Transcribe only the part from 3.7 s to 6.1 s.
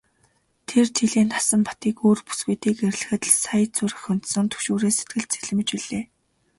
зүрх хөндсөн түгшүүрээс сэтгэл цэлмэж билээ.